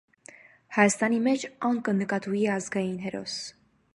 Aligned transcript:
Հայաստանի 0.77 1.19
մէջ 1.27 1.43
ան 1.69 1.77
կը 1.89 1.95
նկատուի 1.99 2.43
ազգային 2.57 2.99
հերոս։ 3.07 3.37